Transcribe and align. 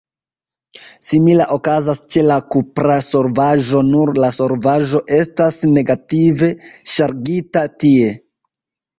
Simila 1.07 1.45
okazas 1.55 1.99
ĉe 2.13 2.21
la 2.29 2.37
kupra 2.55 2.95
solvaĵo, 3.07 3.81
nur 3.89 4.11
la 4.23 4.29
solvaĵo 4.37 5.01
estas 5.17 5.59
negative 5.75 6.49
ŝargita 6.95 7.63
tie. 7.85 8.09